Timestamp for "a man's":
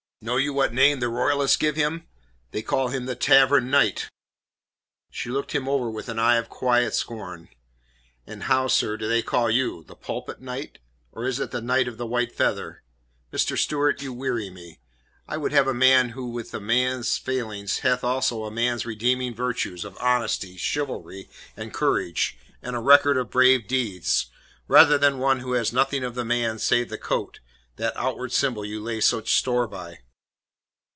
16.53-17.17, 18.45-18.85